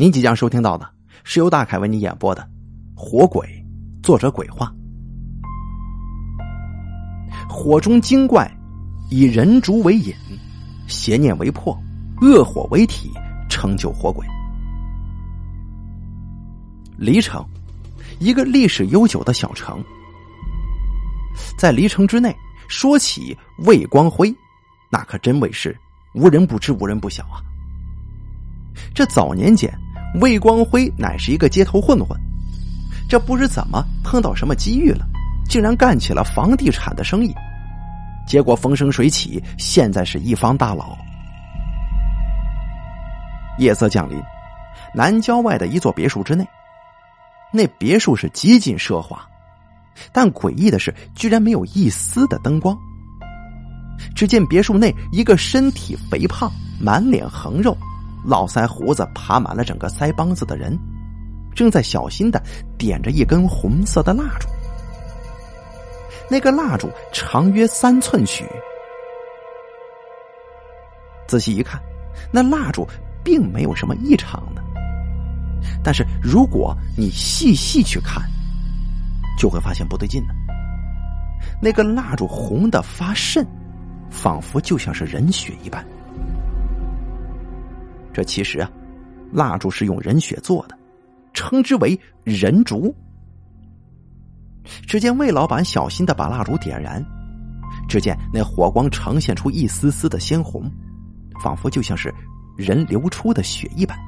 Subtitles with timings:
[0.00, 0.90] 您即将收听到的
[1.24, 2.40] 是由大凯为你演播的
[2.98, 3.46] 《火鬼》，
[4.02, 4.72] 作者鬼话。
[7.46, 8.50] 火中精怪
[9.10, 10.14] 以人烛为引，
[10.86, 11.78] 邪念为魄，
[12.22, 13.10] 恶火为体，
[13.50, 14.26] 成就火鬼。
[16.96, 17.44] 黎城，
[18.20, 19.84] 一个历史悠久的小城，
[21.58, 22.34] 在黎城之内，
[22.68, 23.36] 说起
[23.66, 24.34] 魏光辉，
[24.90, 25.78] 那可真谓是
[26.14, 27.44] 无人不知，无人不晓啊。
[28.94, 29.70] 这早年间。
[30.14, 32.18] 魏光辉乃是一个街头混混，
[33.08, 35.06] 这不知怎么碰到什么机遇了，
[35.48, 37.32] 竟然干起了房地产的生意，
[38.26, 40.98] 结果风生水起，现在是一方大佬。
[43.58, 44.20] 夜色降临，
[44.94, 46.46] 南郊外的一座别墅之内，
[47.52, 49.20] 那别墅是极尽奢华，
[50.12, 52.76] 但诡异的是，居然没有一丝的灯光。
[54.16, 57.76] 只见别墅内一个身体肥胖、满脸横肉。
[58.24, 60.78] 络腮胡子爬满了整个腮帮子的人，
[61.54, 62.42] 正在小心的
[62.78, 64.48] 点着一根红色的蜡烛。
[66.30, 68.44] 那个蜡烛长约三寸许。
[71.26, 71.80] 仔细一看，
[72.32, 72.86] 那蜡烛
[73.24, 74.62] 并没有什么异常的。
[75.82, 78.22] 但是如果你细细去看，
[79.38, 80.34] 就会发现不对劲的。
[81.60, 83.46] 那个蜡烛红的发渗，
[84.10, 85.84] 仿佛就像是人血一般。
[88.12, 88.70] 这其实啊，
[89.32, 90.76] 蜡烛是用人血做的，
[91.32, 92.94] 称之为人烛。
[94.86, 97.04] 只见魏老板小心的把蜡烛点燃，
[97.88, 100.70] 只见那火光呈现出一丝丝的鲜红，
[101.42, 102.12] 仿佛就像是
[102.56, 103.98] 人流出的血一般。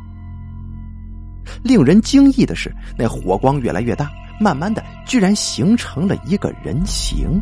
[1.65, 7.41] 令人惊异的是，那火光越来越大，慢慢的居然形成了一个人形。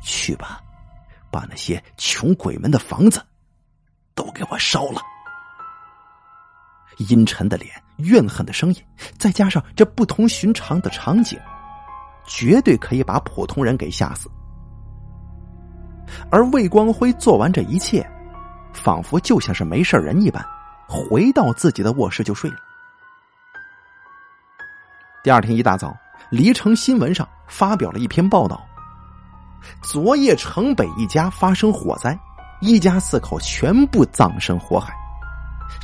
[0.00, 0.60] 去吧，
[1.30, 3.22] 把那些穷鬼们的房子。
[4.14, 5.00] 都给我烧了！
[6.98, 8.84] 阴沉的脸，怨恨的声音，
[9.18, 11.38] 再加上这不同寻常的场景，
[12.26, 14.30] 绝对可以把普通人给吓死。
[16.30, 18.06] 而魏光辉做完这一切，
[18.72, 20.44] 仿佛就像是没事人一般，
[20.86, 22.56] 回到自己的卧室就睡了。
[25.24, 25.88] 第二天一大早，
[26.30, 28.60] 《黎城新闻》上发表了一篇报道：
[29.82, 32.18] 昨夜城北一家发生火灾。
[32.62, 34.94] 一家四口全部葬身火海。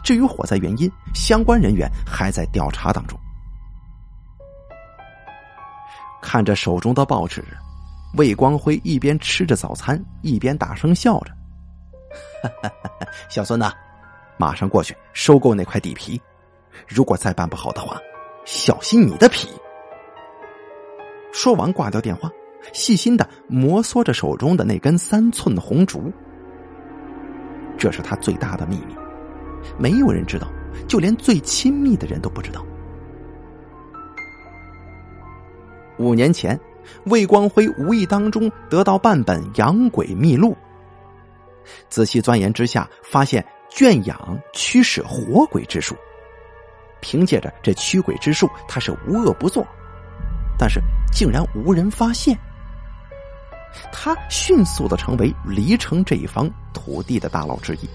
[0.04, 3.18] 至于火灾原因，相关人员还在调查当中。
[6.22, 7.44] 看着手中的报纸，
[8.16, 11.32] 魏光辉一边吃着早餐，一边大声笑着
[13.28, 13.72] ：“小孙呐，
[14.36, 16.20] 马上过去收购那块地皮。
[16.86, 17.98] 如果再办不好的话，
[18.44, 19.48] 小心你的皮。”
[21.34, 22.30] 说完，挂掉电话，
[22.72, 26.12] 细心的摩挲着手中的那根三寸红烛。
[27.78, 28.94] 这是他最大的秘密，
[29.78, 30.48] 没有人知道，
[30.88, 32.64] 就连最亲密的人都不知道。
[35.96, 36.58] 五年前，
[37.04, 40.52] 魏光辉无意当中得到半本《养鬼秘录》，
[41.88, 45.96] 仔细钻研之下，发现圈养驱使活鬼之术。
[47.00, 49.64] 凭借着这驱鬼之术，他是无恶不作，
[50.58, 50.80] 但是
[51.12, 52.36] 竟然无人发现。
[53.92, 57.88] 他迅速的成为黎城这一方土地的大佬之一。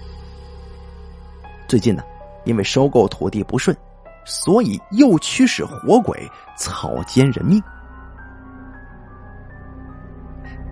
[1.66, 2.02] 最近呢，
[2.44, 3.76] 因为收购土地不顺，
[4.24, 7.62] 所以又驱使活鬼草菅人命。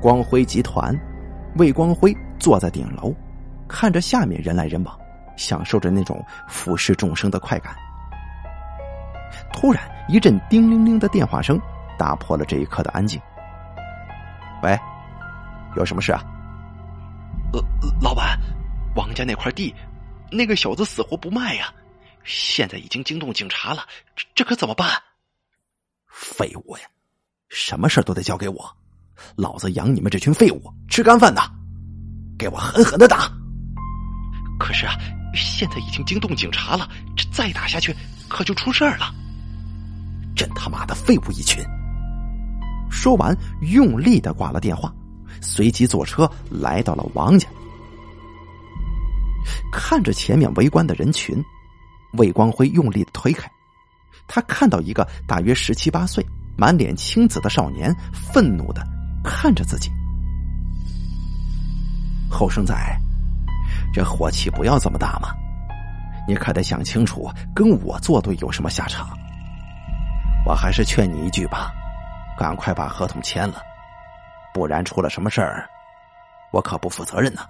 [0.00, 0.94] 光辉集团，
[1.56, 3.14] 魏光辉坐在顶楼，
[3.68, 4.98] 看着下面人来人往，
[5.36, 7.74] 享受着那种俯视众生的快感。
[9.52, 11.60] 突然，一阵叮铃铃的电话声
[11.98, 13.20] 打破了这一刻的安静。
[14.62, 14.78] 喂。
[15.76, 16.22] 有什么事啊？
[17.52, 17.62] 呃，
[18.00, 18.38] 老板，
[18.94, 19.74] 王家那块地，
[20.30, 21.72] 那个小子死活不卖呀！
[22.24, 23.84] 现在已经惊动警察了，
[24.16, 24.90] 这这可怎么办？
[26.08, 26.84] 废物呀！
[27.48, 28.76] 什么事都得交给我，
[29.36, 31.42] 老子养你们这群废物吃干饭的，
[32.38, 33.30] 给我狠狠的打！
[34.58, 34.94] 可是啊，
[35.34, 37.94] 现在已经惊动警察了，这再打下去
[38.28, 39.12] 可就出事儿了。
[40.34, 41.62] 真他妈的废物一群！
[42.90, 44.90] 说完，用力的挂了电话。
[45.42, 47.46] 随即坐车来到了王家，
[49.72, 51.44] 看着前面围观的人群，
[52.12, 53.50] 魏光辉用力的推开，
[54.28, 56.24] 他看到一个大约十七八岁、
[56.56, 58.86] 满脸青紫的少年，愤怒的
[59.24, 59.90] 看着自己。
[62.30, 62.74] 后生仔，
[63.92, 65.34] 这火气不要这么大嘛！
[66.26, 69.08] 你可得想清楚，跟我作对有什么下场？
[70.46, 71.72] 我还是劝你一句吧，
[72.38, 73.60] 赶快把合同签了。
[74.52, 75.68] 不然出了什么事儿，
[76.52, 77.42] 我可不负责任呢。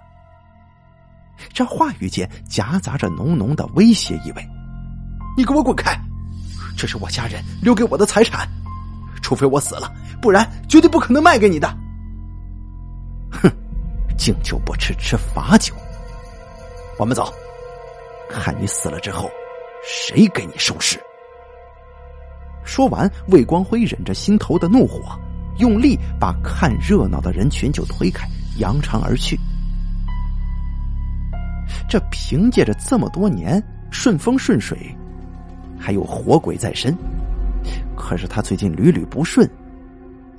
[1.51, 4.47] 这话语间夹杂着浓浓的威胁意味。
[5.35, 5.99] 你给我滚开！
[6.77, 8.47] 这是我家人留给我的财产，
[9.21, 9.91] 除非我死了，
[10.21, 11.67] 不然绝对不可能卖给你的。
[13.31, 13.49] 哼，
[14.17, 15.73] 敬酒不吃吃罚酒。
[16.99, 17.33] 我们走，
[18.29, 19.29] 看你死了之后，
[19.83, 20.99] 谁给你收尸。
[22.63, 25.19] 说完，魏光辉忍着心头的怒火，
[25.59, 28.27] 用力把看热闹的人群就推开，
[28.57, 29.39] 扬长而去。
[31.87, 33.61] 这凭借着这么多年
[33.91, 34.95] 顺风顺水，
[35.79, 36.95] 还有活鬼在身，
[37.95, 39.49] 可是他最近屡屡不顺，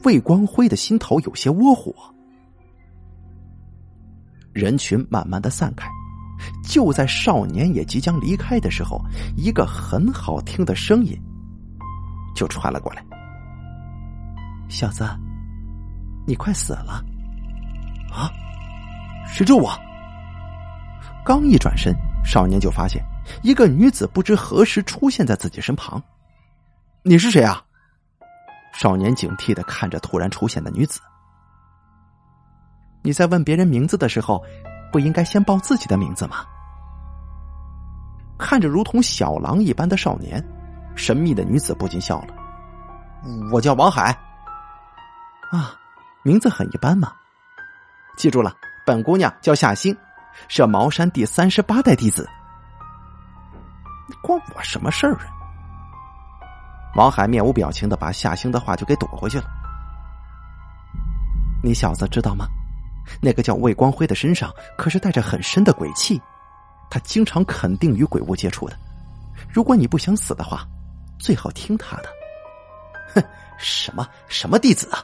[0.05, 1.95] 魏光辉的心头有些窝火。
[4.53, 5.89] 人群慢慢的散开，
[6.65, 9.01] 就在少年也即将离开的时候，
[9.37, 11.17] 一个很好听的声音。
[12.35, 13.05] 就传了过来，
[14.69, 15.09] 小子，
[16.27, 17.05] 你快死了！
[18.13, 18.31] 啊，
[19.27, 19.73] 谁救我？
[21.25, 21.95] 刚一转身，
[22.25, 23.03] 少年就发现
[23.43, 26.03] 一个女子不知何时出现在自己身旁。
[27.03, 27.63] 你是谁啊？
[28.73, 31.01] 少年警惕的看着突然出现的女子。
[33.03, 34.43] 你在问别人名字的时候，
[34.91, 36.45] 不应该先报自己的名字吗？
[38.39, 40.43] 看着如同小狼一般的少年。
[40.97, 42.29] 神秘的女子不禁笑了
[43.51, 44.17] ：“我叫王海，
[45.57, 45.79] 啊，
[46.25, 47.13] 名字很一般嘛。
[48.17, 48.53] 记住了，
[48.85, 49.97] 本姑娘叫夏星，
[50.49, 52.29] 是茅山第三十八代弟子。
[54.21, 55.27] 关我什么事儿啊？”
[56.97, 59.45] 王海面无表情的把夏星的话就给躲回去了。
[61.63, 62.47] 你小子知道吗？
[63.23, 66.21] 那个叫魏光辉的身上可是带着很深的鬼气，
[66.91, 68.77] 他经常肯定与鬼物接触的。
[69.49, 70.67] 如果你不想死的话。
[71.17, 72.09] 最好听他的，
[73.15, 73.25] 哼，
[73.57, 74.99] 什么什么弟子啊？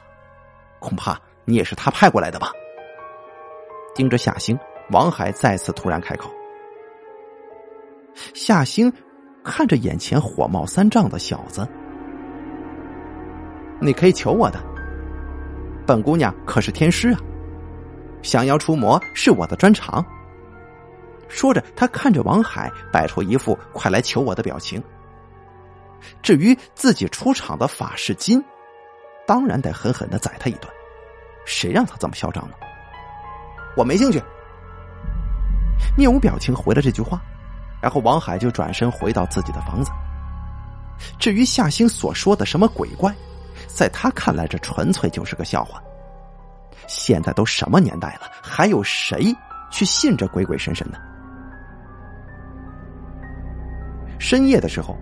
[0.81, 2.51] 恐怕你也是他派过来的吧？
[3.93, 4.57] 盯着夏星，
[4.89, 6.31] 王海再次突然开口。
[8.33, 8.91] 夏星
[9.43, 11.67] 看着眼前火冒三丈的小子，
[13.79, 14.59] 你可以求我的，
[15.85, 17.19] 本姑娘可是天师啊，
[18.23, 20.03] 降妖除魔是我的专长。
[21.27, 24.81] 说着，他看着王海，摆出一副快来求我的表情。
[26.23, 28.43] 至于自己出场的法式金，
[29.25, 30.71] 当然得狠狠的宰他一顿。
[31.45, 32.55] 谁让他这么嚣张呢？
[33.75, 34.21] 我没兴趣。
[35.97, 37.21] 面无表情回了这句话，
[37.81, 39.91] 然后王海就转身回到自己的房子。
[41.17, 43.13] 至于夏星所说的什么鬼怪，
[43.67, 45.81] 在他看来，这纯粹就是个笑话。
[46.87, 49.35] 现在都什么年代了，还有谁
[49.71, 50.99] 去信这鬼鬼神神的？
[54.19, 54.97] 深夜的时候。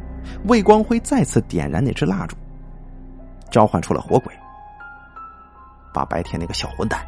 [0.46, 2.36] 魏光辉再次点燃那支蜡烛，
[3.52, 4.34] 召唤出了火鬼，
[5.94, 7.06] 把白天那个小混蛋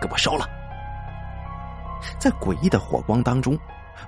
[0.00, 0.46] 给我烧了。
[2.18, 3.58] 在诡异的火光当中，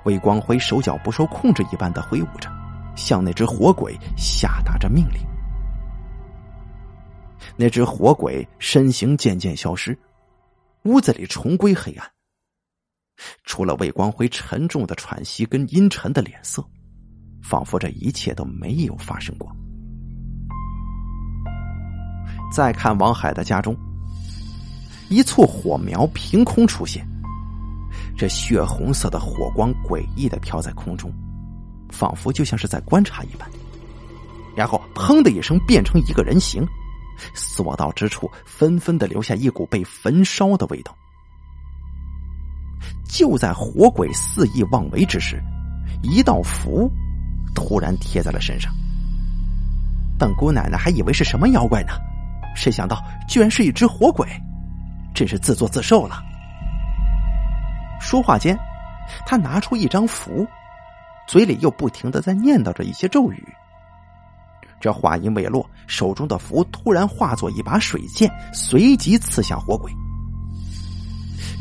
[0.05, 2.51] 魏光辉手脚不受控制一般的挥舞着，
[2.97, 5.21] 向那只火鬼下达着命令。
[7.57, 9.97] 那只火鬼身形渐渐消失，
[10.85, 12.11] 屋子里重归黑暗，
[13.45, 16.65] 除了魏光辉沉重的喘息跟阴沉的脸色。
[17.45, 19.55] 仿佛这一切都没有发生过。
[22.55, 23.77] 再看王海的家中，
[25.09, 27.05] 一簇火苗凭空出现，
[28.17, 31.13] 这血红色的火光诡异的飘在空中，
[31.91, 33.51] 仿佛就像是在观察一般。
[34.55, 36.65] 然后砰的一声变成一个人形，
[37.35, 40.97] 所到之处纷纷的留下一股被焚烧的味道。
[43.09, 45.43] 就在火鬼肆意妄为之时，
[46.05, 46.89] 一道符。
[47.53, 48.73] 突然贴在了身上，
[50.17, 51.95] 本姑奶奶还以为是什么妖怪呢，
[52.55, 54.27] 谁想到居然是一只活鬼，
[55.15, 56.23] 真是自作自受了。
[58.01, 58.59] 说话间，
[59.27, 60.47] 他拿出一张符，
[61.27, 63.43] 嘴里又不停的在念叨着一些咒语。
[64.81, 69.91] 这话音未落，手中的符突然化作一把水剑，随即刺向火鬼。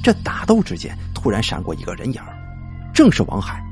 [0.03, 2.21] 这打斗之间，突然闪过一个人影
[2.93, 3.63] 正是王海。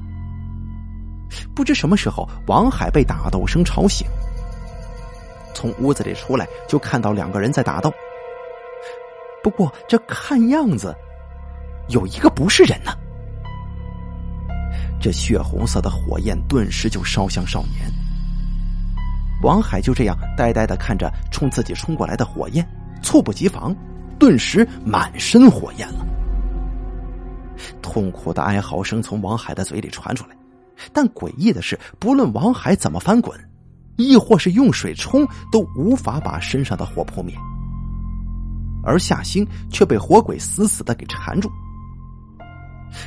[1.54, 4.08] 不知什么时候，王海被打斗声吵醒，
[5.54, 7.94] 从屋子里出来，就看到两个人在打斗。
[9.44, 10.96] 不过这看样子，
[11.90, 12.92] 有一个不是人呢。
[15.02, 17.92] 这血红色的火焰顿时就烧向少年。
[19.42, 22.64] 王海就这样呆呆的看着冲自己冲过来的火焰，
[23.02, 23.76] 猝不及防，
[24.20, 26.06] 顿时满身火焰了。
[27.82, 30.36] 痛苦的哀嚎声从王海的嘴里传出来。
[30.94, 33.36] 但诡异的是，不论王海怎么翻滚，
[34.02, 37.36] 亦或是用水冲，都无法把身上的火扑灭。
[38.84, 41.52] 而夏星却被火鬼死死的给缠住。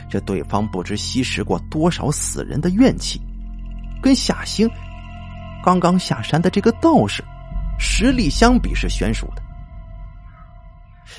[0.09, 3.21] 这对方不知吸食过多少死人的怨气，
[4.01, 4.71] 跟夏星
[5.65, 7.23] 刚刚下山的这个道士
[7.79, 9.43] 实力相比是悬殊的。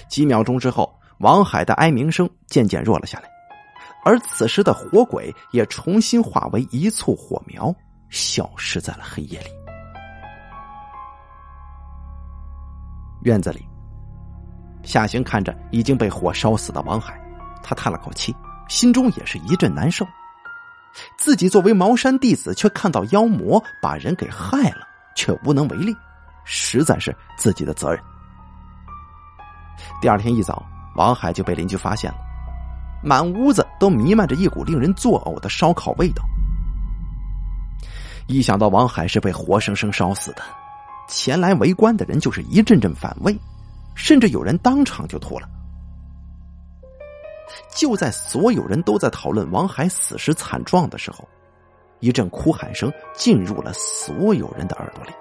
[0.08, 3.30] 几秒钟之后，王海的哀鸣声渐渐弱了下来，
[4.04, 7.76] 而此时的火鬼也重新化为一簇火苗，
[8.10, 9.65] 消失在了黑夜里。
[13.26, 13.68] 院子里，
[14.84, 17.20] 夏行看着已经被火烧死的王海，
[17.64, 18.36] 他叹了口气，
[18.70, 20.06] 心中也是一阵难受。
[21.18, 25.92] 自己作为茅山弟子，却看到妖魔把人给害了，却无能为力，
[26.44, 28.00] 实在是自己的责任。
[30.00, 30.64] 第二天一早，
[30.96, 32.18] 王海就被邻居发现了，
[33.04, 36.24] 满屋子都弥漫着一股令人作呕的烧烤味道。
[38.28, 40.44] 一想到王海是被活生生烧死的，
[41.08, 43.38] 前来围观的人就是一阵阵反胃，
[43.96, 45.48] 甚至有人当场就吐了。
[47.74, 51.28] 就在所有人都在讨论王海死时惨状的时候，
[52.00, 55.12] 一阵哭喊声进入了所有人的耳朵里：“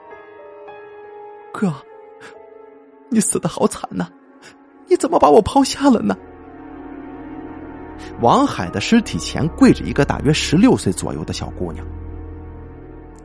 [1.53, 1.73] 哥，
[3.11, 4.09] 你死的好惨呐！”
[4.87, 6.17] 你怎么把我抛下了呢？
[8.21, 11.85] 王海的尸体前跪着一个大约十六岁左右的小姑娘。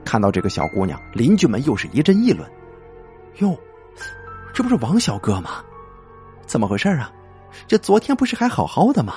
[0.10, 2.50] 看到这个小姑娘，邻居们又是一阵议论
[3.42, 3.56] ：“哟，
[4.52, 5.64] 这不是王小哥吗？
[6.48, 7.12] 怎么回事啊？
[7.68, 9.14] 这昨天不是还好好的吗？”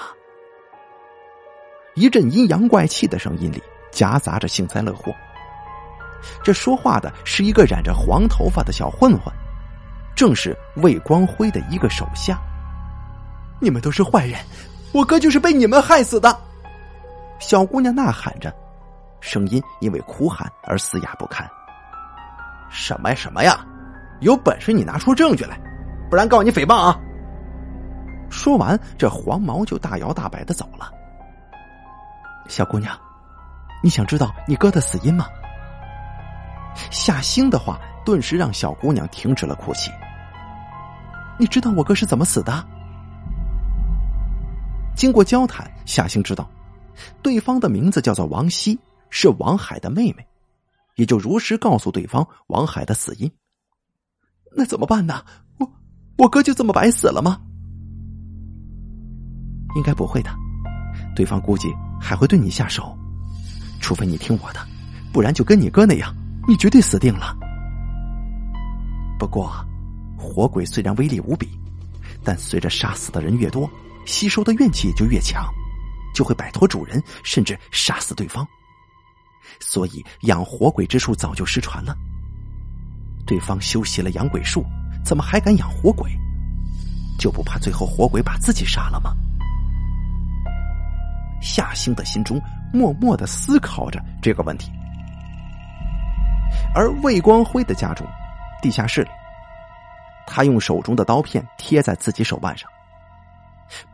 [1.96, 5.10] 一阵阴阳怪气的声音里夹杂着幸灾乐祸。
[6.44, 9.32] 这说话的是一个染着黄头发的小混混。
[10.14, 12.38] 正是魏光辉的一个手下。
[13.62, 14.38] 你们都是坏人，
[14.92, 16.38] 我哥就是被你们害死的！
[17.38, 18.54] 小姑娘呐喊着，
[19.22, 21.48] 声音因为哭喊而嘶哑不堪。
[22.68, 23.64] 什么呀什么呀！
[24.20, 25.58] 有本事你拿出证据来，
[26.10, 27.00] 不然告你诽谤啊！
[28.28, 30.92] 说完，这黄毛就大摇大摆的走了。
[32.48, 32.94] 小姑娘，
[33.82, 35.26] 你想知道你哥的死因吗？
[36.90, 37.78] 夏星的话。
[38.04, 39.88] 顿时让小姑娘停止了哭泣。
[41.38, 42.52] 你知道我哥是怎么死的？
[44.96, 46.50] 经过交谈，夏星知道，
[47.22, 48.76] 对方的名字叫做王希，
[49.14, 50.26] 是王海的妹妹，
[50.96, 53.30] 也就如实告诉对方王海的死因。
[54.56, 55.22] 那怎么办呢？
[55.58, 55.70] 我
[56.16, 57.38] 我哥就这么白死了吗？
[59.76, 60.30] 应该不会的，
[61.14, 61.68] 对方估计
[62.00, 62.96] 还会对你下手，
[63.82, 64.66] 除非你听我的，
[65.12, 66.14] 不然就跟你哥那样，
[66.48, 67.36] 你绝对死定了。
[69.18, 69.52] 不过，
[70.16, 71.50] 火鬼虽然威力无比，
[72.24, 73.70] 但随着杀死的人越多，
[74.06, 75.44] 吸收的怨气也就越强，
[76.14, 78.46] 就会摆脱主人，甚至杀死对方。
[79.60, 81.96] 所以养活鬼之术早就失传了。
[83.26, 84.64] 对方修习了养鬼术，
[85.04, 86.10] 怎么还敢养活鬼？
[87.18, 89.14] 就不怕最后活鬼把自己杀了吗？
[91.40, 92.40] 夏星的心中
[92.72, 94.70] 默默的思考着这个问题，
[96.74, 98.06] 而魏光辉的家中。
[98.60, 99.10] 地下室里，
[100.24, 102.70] 他用手中的刀片贴在自己手腕上，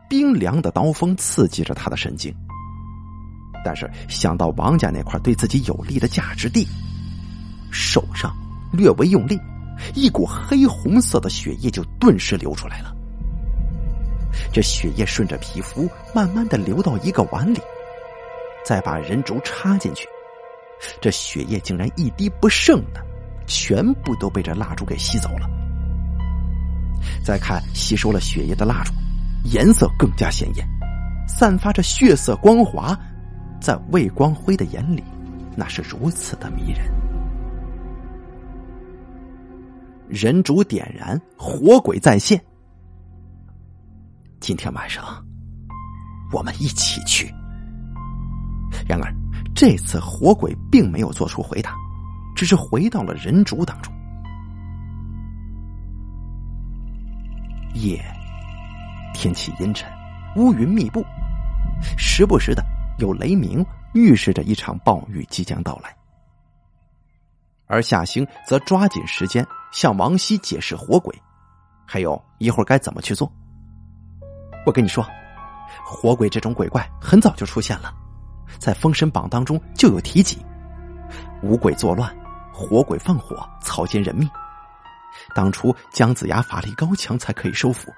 [0.07, 2.31] 冰凉的刀锋刺激着他的神经。
[3.63, 6.67] 但是想到王家那块对自己有利的价值地，
[7.71, 8.35] 手上
[8.71, 9.39] 略微用力，
[9.95, 12.95] 一股黑红色的血液就顿时流出来了。
[14.51, 17.59] 这血液顺着皮肤慢慢的流到一个碗里，
[18.65, 20.07] 再把人烛插进去，
[21.01, 23.05] 这血液竟然一滴不剩的。
[23.51, 25.49] 全部都被这蜡烛给吸走了。
[27.25, 28.93] 再看吸收了血液的蜡烛，
[29.45, 30.63] 颜色更加鲜艳，
[31.27, 32.95] 散发着血色光华，
[33.59, 35.03] 在魏光辉的眼里，
[35.55, 36.89] 那是如此的迷人。
[40.07, 42.41] 人烛点燃，火鬼再现。
[44.39, 45.03] 今天晚上，
[46.31, 47.31] 我们一起去。
[48.87, 49.13] 然而，
[49.53, 51.75] 这次火鬼并没有做出回答。
[52.35, 53.93] 只是回到了人主当中。
[57.73, 58.01] 夜，
[59.13, 59.91] 天气阴沉，
[60.37, 61.03] 乌云密布，
[61.97, 62.63] 时不时的
[62.99, 65.95] 有雷鸣，预示着一场暴雨即将到来。
[67.67, 71.13] 而夏星则抓紧时间向王熙解释火鬼，
[71.85, 73.31] 还有一会儿该怎么去做。
[74.65, 75.05] 我跟你说，
[75.83, 77.93] 火鬼这种鬼怪很早就出现了，
[78.59, 80.37] 在《封神榜》当中就有提及，
[81.41, 82.13] 五鬼作乱。
[82.51, 84.29] 火鬼放火，草菅人命。
[85.33, 87.89] 当初姜子牙法力高强，才可以收服。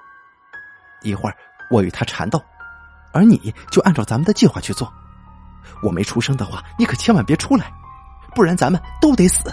[1.02, 1.36] 一会儿
[1.68, 2.40] 我与他缠斗，
[3.12, 4.92] 而你就按照咱们的计划去做。
[5.82, 7.72] 我没出声的话，你可千万别出来，
[8.34, 9.50] 不然咱们都得死。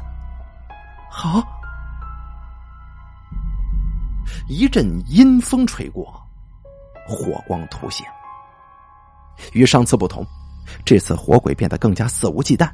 [1.10, 1.44] 好。
[4.48, 6.22] 一阵阴风吹过，
[7.08, 8.08] 火光突现。
[9.54, 10.26] 与上次不同，
[10.86, 12.70] 这次火鬼变得更加肆无忌惮。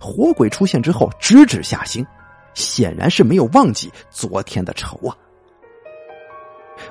[0.00, 2.06] 火鬼出现之后，直指夏星，
[2.54, 5.16] 显然是没有忘记昨天的仇啊。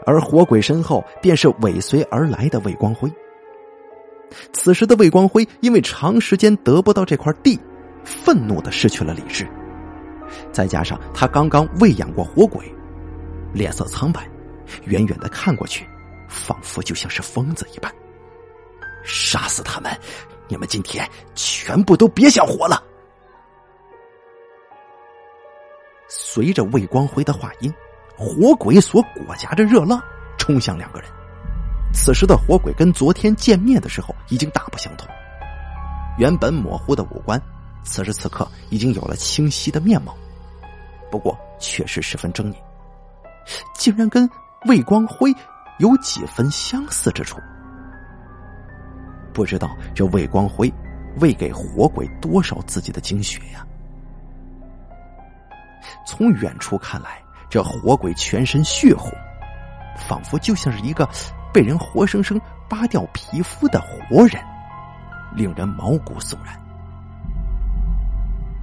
[0.05, 3.11] 而火鬼身后便是尾随而来的魏光辉。
[4.53, 7.59] 此时的魏光辉因为长时间得不到这块地，
[8.03, 9.47] 愤怒的失去了理智，
[10.51, 12.63] 再加上他刚刚喂养过火鬼，
[13.53, 14.29] 脸色苍白，
[14.85, 15.87] 远远的看过去，
[16.27, 17.91] 仿佛就像是疯子一般。
[19.03, 19.91] 杀死他们！
[20.47, 22.83] 你们今天全部都别想活了！
[26.07, 27.71] 随着魏光辉的话音，
[28.19, 30.03] 火鬼所裹挟着热浪
[30.37, 31.09] 冲向两个人。
[31.93, 35.07] 此时的火鬼跟昨天见面的时候已经大不相同，
[36.17, 37.41] 原本模糊的五官，
[37.81, 40.13] 此时此刻已经有了清晰的面貌，
[41.09, 42.55] 不过确实十分狰狞，
[43.73, 44.29] 竟然跟
[44.65, 45.33] 魏光辉
[45.77, 47.39] 有几分相似之处。
[49.33, 50.71] 不知道这魏光辉
[51.21, 53.65] 喂给火鬼多少自己的精血呀？
[56.05, 59.11] 从远处看来，这火鬼全身血红，
[60.07, 61.09] 仿佛就像是一个
[61.53, 62.39] 被人活生生
[62.69, 64.41] 扒掉皮肤的活人，
[65.35, 66.59] 令人毛骨悚然。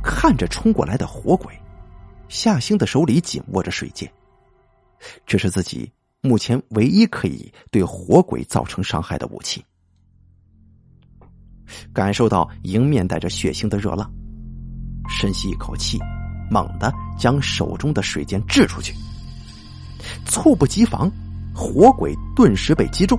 [0.03, 1.53] 看着冲过来的火鬼，
[2.29, 4.09] 夏星的手里紧握着水剑，
[5.27, 9.65] 这是自己目前唯一可以对火鬼造成伤害的武器。
[11.93, 14.09] 感受到迎面带着血腥的热浪，
[15.09, 15.99] 深吸一口气，
[16.51, 18.95] 猛地将手中的水剑掷出去。
[20.25, 21.11] 猝不及防，
[21.55, 23.19] 火鬼顿时被击中，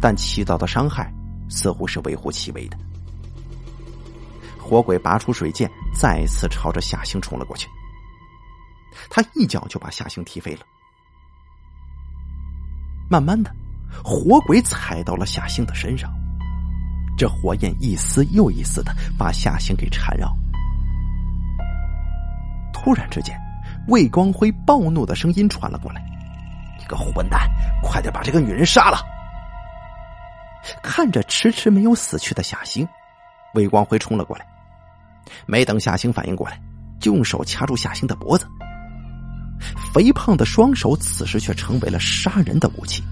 [0.00, 1.12] 但起到的伤害
[1.48, 2.76] 似乎是微乎其微的。
[4.58, 7.68] 火鬼拔出水剑，再次朝着夏星冲了过去。
[9.10, 10.60] 他一脚就把夏星踢飞了。
[13.10, 13.54] 慢慢的，
[14.02, 16.10] 火鬼踩到了夏星的身上。
[17.16, 20.34] 这火焰一丝又一丝的把夏星给缠绕。
[22.84, 23.34] 突然之间，
[23.88, 26.04] 魏光辉暴怒的声音传了过来
[26.78, 27.50] ：“你个混蛋，
[27.82, 28.98] 快点把这个女人杀了！”
[30.82, 32.86] 看着迟迟没有死去的夏星，
[33.54, 34.46] 魏光辉冲了过来，
[35.46, 36.60] 没等夏星反应过来，
[37.00, 38.46] 就用手掐住夏星的脖子。
[39.94, 43.02] 肥胖的双手此时却成为了杀人的武器。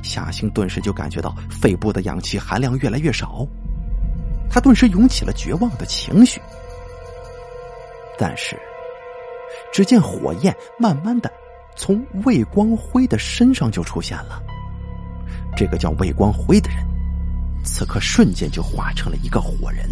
[0.00, 3.44] 夏星顿时就感觉到肺部的氧气含量越来越少，
[4.48, 6.40] 他顿时涌起了绝望的情绪。
[8.18, 8.58] 但是，
[9.72, 11.30] 只见火焰慢慢的
[11.76, 14.42] 从魏光辉的身上就出现了。
[15.56, 16.78] 这个叫魏光辉的人，
[17.64, 19.88] 此刻瞬间就化成了一个火人。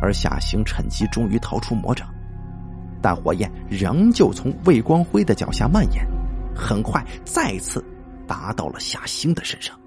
[0.00, 2.08] 而夏星趁机终于逃出魔掌，
[3.02, 6.06] 但火焰仍旧从魏光辉的脚下蔓延，
[6.54, 7.84] 很快再次。
[8.28, 9.78] 达到了夏星的身上，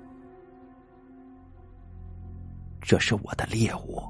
[2.79, 4.01] 这是我的猎物，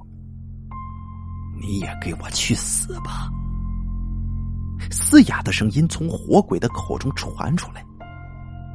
[1.61, 3.29] 你也给我去死吧！
[4.91, 7.85] 嘶哑的声音从火鬼的口中传出来。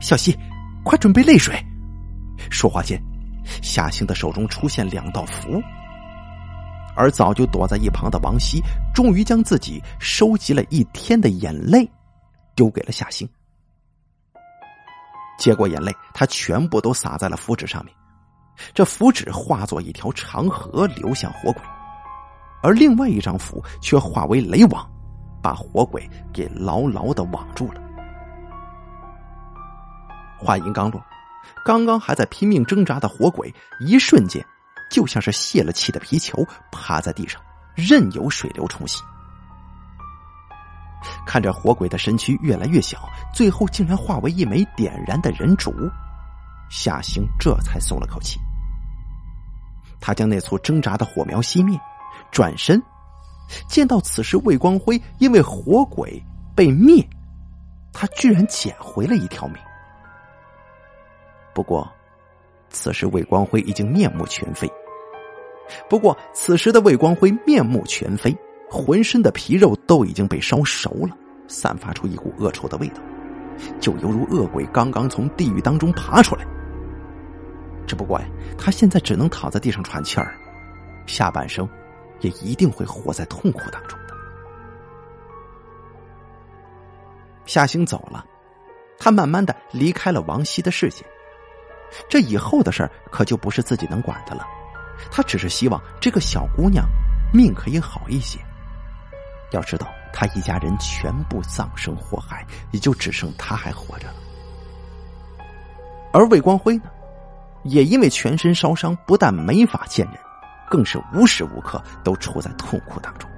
[0.01, 0.37] 小西，
[0.85, 1.55] 快准备泪水！
[2.51, 3.03] 说话间，
[3.63, 5.63] 夏星的手中出现两道符，
[6.95, 8.61] 而早就躲在一旁的王希，
[8.95, 11.91] 终于将自己收集了一天的眼泪
[12.55, 13.29] 丢给了夏星。
[15.39, 17.95] 接过眼泪，他全部都洒在了符纸上面。
[18.73, 21.63] 这符纸化作一条长河流向火鬼，
[22.65, 24.91] 而另外一张符却化为雷网，
[25.43, 27.81] 把火鬼给牢牢的网住了。
[30.39, 30.99] 话音刚落，
[31.63, 34.43] 刚刚还在拼命挣扎的火鬼，一瞬间
[34.91, 37.39] 就像是泄了气的皮球，趴在地上，
[37.75, 39.03] 任由水流冲洗。
[41.27, 45.71] 看着火鬼的身躯越来越小，最后竟然化为一枚点燃的人烛，
[46.71, 48.41] 夏星这才松了口气。
[50.01, 51.79] 他将那簇挣扎的火苗熄灭，
[52.35, 52.83] 转身，
[53.69, 56.21] 见到此时魏光辉因为火鬼
[56.53, 57.01] 被灭，
[57.93, 59.57] 他居然捡回了一条命。
[61.55, 61.89] 不过，
[62.71, 64.69] 此时魏光辉已经面目全非。
[65.89, 68.37] 不过，此时的魏光辉面目全非。
[68.69, 71.17] 浑身的皮肉都已经被烧熟了，
[71.47, 73.01] 散发出一股恶臭的味道，
[73.79, 76.45] 就犹如恶鬼刚刚从地狱当中爬出来。
[77.87, 78.27] 只不过呀，
[78.59, 80.35] 他现在只能躺在地上喘气儿，
[81.07, 81.69] 下半生
[82.21, 84.15] 也一定会活在痛苦当中的。
[87.47, 88.25] 夏星走了，
[88.99, 91.07] 他慢慢的离开了王希的视线。
[92.09, 94.47] 这以后的事儿可就不是自己能管的了，
[95.11, 96.87] 他只是希望这个小姑娘
[97.33, 98.41] 命可以好一些。
[99.53, 104.15] 要知道，他一家人全部葬身火海，也就只剩他还活着了。
[106.13, 106.85] 而魏光辉呢，
[107.63, 110.17] 也因为全身烧伤，不但没法见人，
[110.75, 113.31] 更是无时无刻都处在痛苦当中，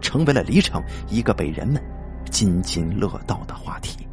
[0.00, 1.80] 成为了黎城一个被人们
[2.28, 4.05] 津津乐道的话题。